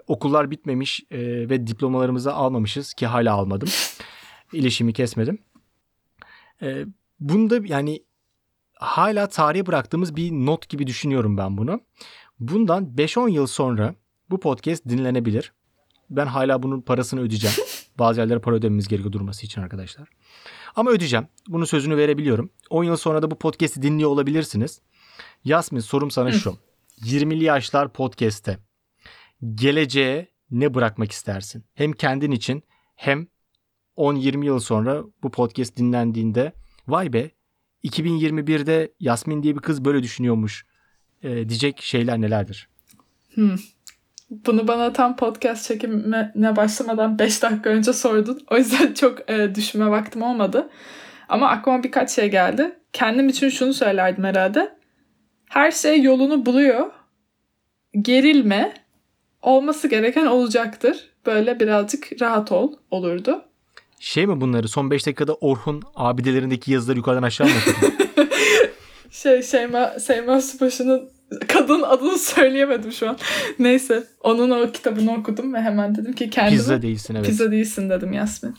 [0.07, 3.69] Okullar bitmemiş e, ve diplomalarımızı almamışız ki hala almadım.
[4.53, 5.39] İlişimi kesmedim.
[6.63, 6.85] E,
[7.21, 8.03] Bunda yani
[8.75, 11.81] hala tarihe bıraktığımız bir not gibi düşünüyorum ben bunu.
[12.41, 13.95] Bundan 5-10 yıl sonra
[14.31, 15.53] bu podcast dinlenebilir.
[16.11, 17.57] Ben hala bunun parasını ödeyeceğim.
[17.99, 20.09] Bazı yerlere para ödememiz gerekiyor durması için arkadaşlar.
[20.77, 21.27] Ama ödeyeceğim.
[21.49, 22.51] Bunun sözünü verebiliyorum.
[22.71, 24.81] 10 yıl sonra da bu podcast'i dinliyor olabilirsiniz.
[25.45, 26.59] Yasmin sorum sana şu.
[27.01, 28.59] 20'li yaşlar podcast'te
[29.55, 31.65] geleceğe ne bırakmak istersin?
[31.75, 32.63] Hem kendin için
[32.97, 33.27] hem
[33.97, 36.53] 10-20 yıl sonra bu podcast dinlendiğinde
[36.89, 37.31] vay be
[37.85, 40.67] 2021'de Yasmin diye bir kız böyle düşünüyormuş
[41.23, 42.69] e, diyecek şeyler nelerdir?
[43.35, 43.57] Hmm.
[44.47, 48.41] Bunu bana tam podcast çekimine başlamadan 5 dakika önce sordun.
[48.51, 50.71] O yüzden çok e, düşünme vaktim olmadı.
[51.29, 52.79] Ama aklıma birkaç şey geldi.
[52.93, 54.77] Kendim için şunu söylerdim herhalde.
[55.49, 56.91] Her şey yolunu buluyor.
[58.03, 58.75] Gerilme.
[59.43, 61.11] Olması gereken olacaktır.
[61.27, 63.45] Böyle birazcık rahat ol olurdu.
[64.01, 67.53] Şey mi bunları son 5 dakikada Orhun abidelerindeki yazıları yukarıdan aşağı mı?
[69.11, 71.11] Şey Şeyma, Şeyma Subaşı'nın
[71.49, 73.19] kadın adını söyleyemedim şu an.
[73.59, 77.27] Neyse onun o kitabını okudum ve hemen dedim ki kendime Pizza değilsin evet.
[77.27, 78.55] pizza değilsin dedim Yasmin.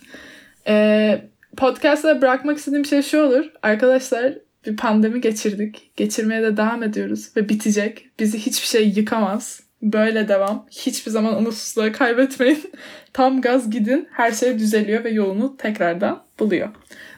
[0.67, 1.21] Ee,
[1.57, 3.45] podcast'ta bırakmak istediğim şey şu olur.
[3.63, 4.33] Arkadaşlar
[4.65, 5.91] bir pandemi geçirdik.
[5.95, 8.09] Geçirmeye de devam ediyoruz ve bitecek.
[8.19, 9.61] Bizi hiçbir şey yıkamaz.
[9.81, 10.65] Böyle devam.
[10.71, 12.63] Hiçbir zaman umutsuzluğa kaybetmeyin.
[13.13, 14.07] Tam gaz gidin.
[14.11, 16.69] Her şey düzeliyor ve yolunu tekrardan buluyor.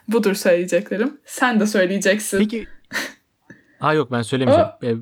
[0.07, 1.17] Budur söyleyeceklerim.
[1.25, 2.39] Sen de söyleyeceksin.
[2.39, 2.67] Peki
[3.79, 4.69] Ha yok ben söylemeyeceğim.
[4.83, 4.95] E,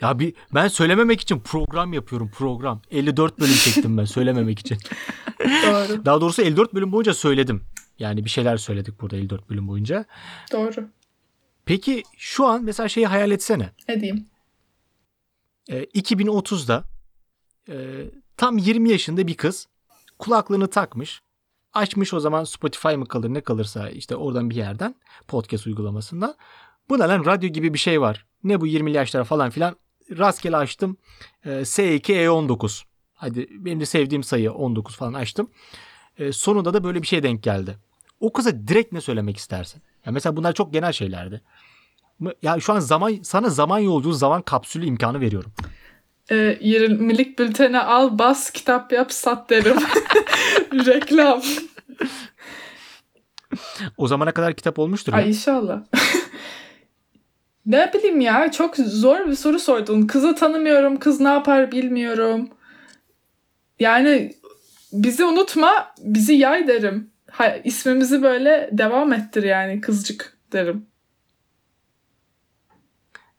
[0.00, 2.82] Ya bir ben söylememek için program yapıyorum program.
[2.90, 4.78] 54 bölüm çektim ben söylememek için.
[5.40, 6.04] Doğru.
[6.04, 7.64] Daha doğrusu 54 bölüm boyunca söyledim.
[7.98, 10.04] Yani bir şeyler söyledik burada 54 bölüm boyunca.
[10.52, 10.88] Doğru.
[11.64, 13.70] Peki şu an mesela şeyi hayal etsene.
[13.88, 14.26] Ne diyeyim?
[15.68, 16.84] E, 2030'da
[17.68, 18.04] e,
[18.36, 19.68] tam 20 yaşında bir kız
[20.18, 21.20] kulaklığını takmış.
[21.72, 24.94] Açmış o zaman Spotify mı kalır ne kalırsa işte oradan bir yerden
[25.28, 26.34] podcast uygulamasından.
[26.90, 28.26] Bu ne lan radyo gibi bir şey var.
[28.44, 29.76] Ne bu 20'li yaşlar falan filan.
[30.18, 30.96] Rastgele açtım.
[31.44, 32.82] E, S2 E19.
[33.14, 35.50] Hadi benim de sevdiğim sayı 19 falan açtım.
[36.18, 37.76] E, sonunda da böyle bir şey denk geldi.
[38.20, 39.82] O kıza direkt ne söylemek istersin?
[40.06, 41.42] Ya mesela bunlar çok genel şeylerdi.
[42.42, 45.52] Ya şu an zaman sana zaman yolculuğu zaman kapsülü imkanı veriyorum.
[46.30, 49.76] Ee, 20'lik bülteni al, bas, kitap yap, sat derim.
[50.72, 51.42] Reklam.
[53.96, 55.12] O zamana kadar kitap olmuştur.
[55.12, 55.18] ya.
[55.18, 55.82] Ay inşallah.
[57.68, 60.02] Ne bileyim ya çok zor bir soru sordun.
[60.06, 60.98] Kızı tanımıyorum.
[60.98, 62.48] Kız ne yapar bilmiyorum.
[63.80, 64.34] Yani
[64.92, 67.10] bizi unutma, bizi yay derim.
[67.30, 70.86] Ha, ismimizi böyle devam ettir yani kızcık derim.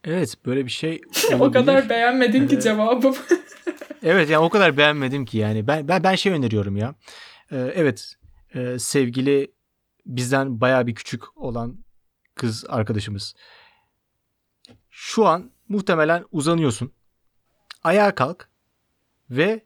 [0.03, 1.53] Evet böyle bir şey o olabilir.
[1.53, 3.15] kadar beğenmedin ki cevabım.
[4.03, 5.67] Evet yani o kadar beğenmedim ki yani.
[5.67, 6.95] Ben ben ben şey öneriyorum ya.
[7.51, 8.13] Ee, evet
[8.55, 9.51] e, sevgili
[10.05, 11.77] bizden bayağı bir küçük olan
[12.35, 13.33] kız arkadaşımız.
[15.01, 16.91] Şu an muhtemelen uzanıyorsun.
[17.83, 18.49] Ayağa kalk
[19.29, 19.63] ve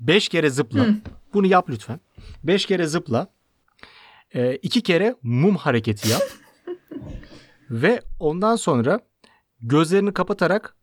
[0.00, 0.84] 5 kere zıpla.
[0.84, 0.94] Hı.
[1.34, 2.00] Bunu yap lütfen.
[2.42, 3.28] 5 kere zıpla.
[4.62, 6.22] 2 kere mum hareketi yap.
[7.70, 9.00] ve ondan sonra
[9.60, 10.76] gözlerini kapatarak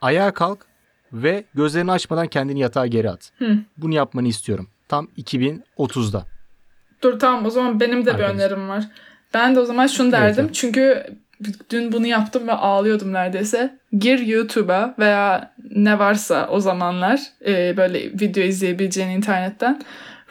[0.00, 0.66] ayağa kalk
[1.12, 3.32] ve gözlerini açmadan kendini yatağa geri at.
[3.38, 3.58] Hı.
[3.76, 4.68] Bunu yapmanı istiyorum.
[4.88, 6.26] Tam 2030'da.
[7.02, 8.34] Dur tamam o zaman benim de bir Arkadaş.
[8.34, 8.88] önerim var.
[9.34, 10.44] Ben de o zaman şunu derdim.
[10.44, 10.54] evet.
[10.54, 11.06] Çünkü
[11.70, 13.78] dün bunu yaptım ve ağlıyordum neredeyse.
[13.98, 19.82] Gir YouTube'a veya ne varsa o zamanlar e, böyle video izleyebileceğin internetten.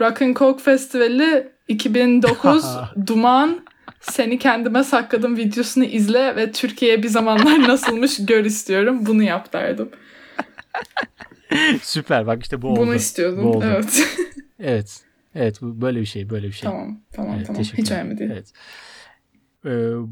[0.02, 2.66] Rock and Coke Festivali 2009
[3.08, 3.60] Duman
[4.02, 9.06] seni kendime sakladım videosunu izle ve Türkiye'ye bir zamanlar nasılmış gör istiyorum.
[9.06, 9.90] Bunu yap derdim.
[11.82, 12.80] Süper bak işte bu oldu.
[12.80, 13.44] Bunu istiyordum.
[13.44, 13.66] Bu oldu.
[13.68, 14.08] Evet.
[14.60, 15.02] Evet.
[15.36, 16.70] Evet böyle bir şey böyle bir şey.
[16.70, 17.62] tamam tamam Evet, tamam.
[17.62, 18.32] Hiç önemli değil.
[18.34, 18.54] Evet.
[19.66, 19.70] Ee,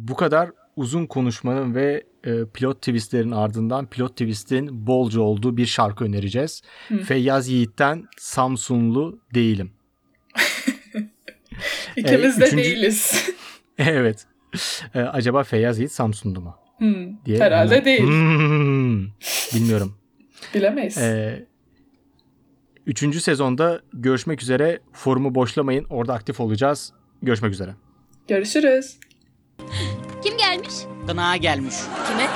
[0.09, 6.03] bu kadar uzun konuşmanın ve e, pilot twistlerin ardından pilot twist'in bolca olduğu bir şarkı
[6.05, 6.61] önereceğiz.
[6.87, 6.97] Hı.
[6.97, 9.71] Feyyaz Yiğit'ten Samsunlu değilim.
[11.95, 13.29] İkimiz Ee, de üçüncü- değiliz.
[13.77, 14.27] evet.
[14.95, 16.55] Ee, acaba Feyyaz Yiğit Samsunlu mu?
[16.77, 17.39] Hmm, diye.
[17.39, 18.03] Herhalde hemen- değil.
[18.07, 19.05] Hmm,
[19.55, 19.93] bilmiyorum.
[20.55, 20.97] Bilemeyiz.
[20.97, 21.45] Ee,
[22.85, 24.79] üçüncü sezonda görüşmek üzere.
[24.93, 25.85] Forumu boşlamayın.
[25.89, 26.93] Orada aktif olacağız.
[27.21, 27.75] Görüşmek üzere.
[28.27, 28.99] Görüşürüz.
[30.25, 30.73] Kim gelmiş?
[31.07, 31.75] Gına gelmiş.
[32.07, 32.27] Kime?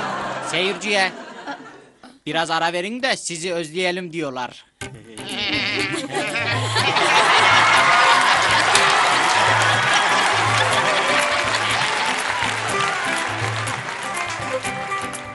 [0.50, 1.12] Seyirciye.
[2.26, 4.64] Biraz ara verin de sizi özleyelim diyorlar.